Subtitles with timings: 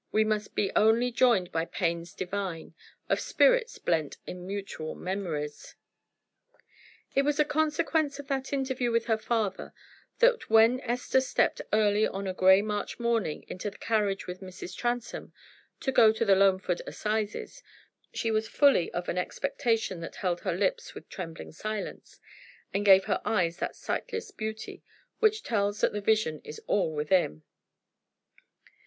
[0.11, 2.73] We must be only joined by pains divine,
[3.07, 5.75] Of spirits blent in mutual memories.
[7.13, 9.73] It was a consequence of that interview with her father,
[10.17, 14.75] that when Esther stepped early on a gray March morning into the carriage with Mrs.
[14.75, 15.33] Transome,
[15.81, 17.61] to go to the Loamford Assizes,
[18.11, 22.19] she was full of an expectation that held her lips in trembling silence,
[22.73, 24.81] and gave her eyes that sightless beauty
[25.19, 27.43] which tells that the vision is all within.